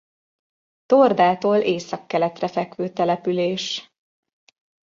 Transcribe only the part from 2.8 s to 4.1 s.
település.